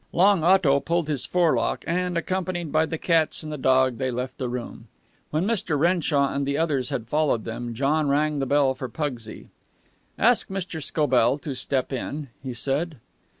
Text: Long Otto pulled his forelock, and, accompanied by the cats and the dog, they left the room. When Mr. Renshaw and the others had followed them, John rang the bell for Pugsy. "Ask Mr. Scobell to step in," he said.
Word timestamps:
Long 0.13 0.43
Otto 0.43 0.79
pulled 0.79 1.07
his 1.07 1.27
forelock, 1.27 1.83
and, 1.85 2.17
accompanied 2.17 2.71
by 2.71 2.87
the 2.87 2.97
cats 2.97 3.43
and 3.43 3.51
the 3.51 3.55
dog, 3.59 3.99
they 3.99 4.09
left 4.09 4.39
the 4.39 4.49
room. 4.49 4.87
When 5.29 5.45
Mr. 5.45 5.77
Renshaw 5.77 6.33
and 6.33 6.43
the 6.43 6.57
others 6.57 6.89
had 6.89 7.07
followed 7.07 7.45
them, 7.45 7.75
John 7.75 8.09
rang 8.09 8.39
the 8.39 8.47
bell 8.47 8.73
for 8.73 8.89
Pugsy. 8.89 9.49
"Ask 10.17 10.49
Mr. 10.49 10.81
Scobell 10.81 11.37
to 11.41 11.53
step 11.53 11.93
in," 11.93 12.29
he 12.41 12.51
said. 12.55 12.97